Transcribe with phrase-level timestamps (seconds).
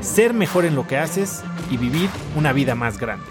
[0.00, 3.26] ser mejor en lo que haces y vivir una vida más grande.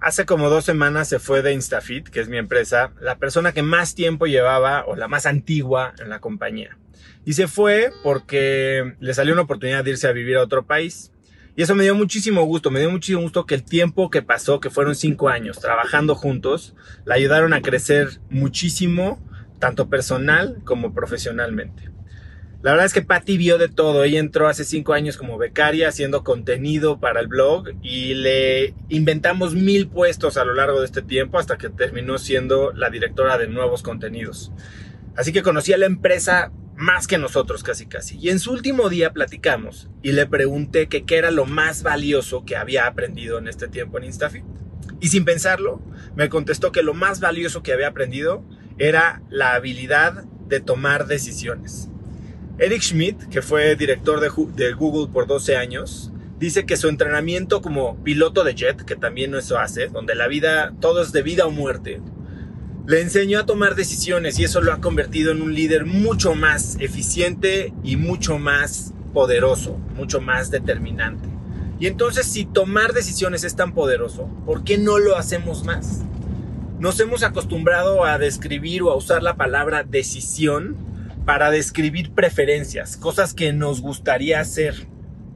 [0.00, 3.62] Hace como dos semanas se fue de Instafit, que es mi empresa, la persona que
[3.62, 6.78] más tiempo llevaba o la más antigua en la compañía.
[7.24, 11.12] Y se fue porque le salió una oportunidad de irse a vivir a otro país.
[11.56, 14.60] Y eso me dio muchísimo gusto, me dio muchísimo gusto que el tiempo que pasó,
[14.60, 19.20] que fueron cinco años trabajando juntos, la ayudaron a crecer muchísimo,
[19.58, 21.90] tanto personal como profesionalmente.
[22.60, 24.02] La verdad es que Patty vio de todo.
[24.02, 29.54] Ella entró hace cinco años como becaria haciendo contenido para el blog y le inventamos
[29.54, 33.46] mil puestos a lo largo de este tiempo hasta que terminó siendo la directora de
[33.46, 34.50] nuevos contenidos.
[35.16, 38.18] Así que conocí a la empresa más que nosotros casi casi.
[38.18, 42.44] Y en su último día platicamos y le pregunté que qué era lo más valioso
[42.44, 44.44] que había aprendido en este tiempo en Instafit.
[45.00, 45.80] Y sin pensarlo,
[46.16, 48.44] me contestó que lo más valioso que había aprendido
[48.78, 51.88] era la habilidad de tomar decisiones.
[52.58, 58.02] Eric Schmidt, que fue director de, Google por 12 años, dice que su entrenamiento como
[58.02, 61.50] piloto de jet, que también eso hace, donde la vida, todo es de vida o
[61.50, 62.00] muerte,
[62.86, 66.76] le enseñó a tomar decisiones y eso lo ha convertido en un líder mucho más
[66.80, 71.28] eficiente y mucho más poderoso, mucho más determinante.
[71.78, 76.02] Y entonces si tomar decisiones es tan poderoso, ¿por qué no lo hacemos más?
[76.78, 80.76] Nos hemos acostumbrado a describir o a usar la palabra decisión
[81.24, 84.86] para describir preferencias, cosas que nos gustaría hacer.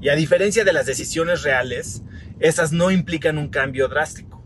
[0.01, 2.03] Y a diferencia de las decisiones reales,
[2.39, 4.41] esas no implican un cambio drástico.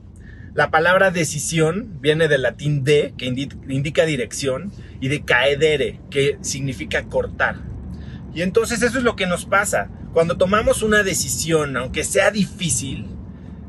[0.55, 7.05] La palabra decisión viene del latín de, que indica dirección, y de caedere, que significa
[7.09, 7.57] cortar.
[8.35, 9.91] Y entonces eso es lo que nos pasa.
[10.15, 13.16] Cuando tomamos una decisión, aunque sea difícil,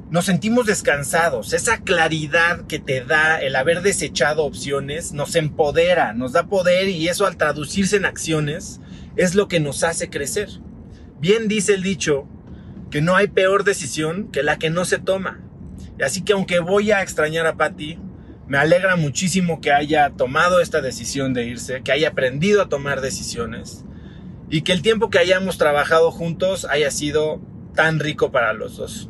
[0.10, 1.54] nos sentimos descansados.
[1.54, 7.10] Esa claridad que te da el haber desechado opciones nos empodera, nos da poder y
[7.10, 8.80] eso al traducirse en acciones
[9.18, 10.50] es lo que nos hace crecer.
[11.20, 12.28] Bien dice el dicho
[12.90, 15.42] que no hay peor decisión que la que no se toma.
[16.02, 18.00] Así que aunque voy a extrañar a Patty,
[18.48, 23.02] me alegra muchísimo que haya tomado esta decisión de irse, que haya aprendido a tomar
[23.02, 23.84] decisiones
[24.50, 27.42] y que el tiempo que hayamos trabajado juntos haya sido
[27.76, 29.10] tan rico para los dos.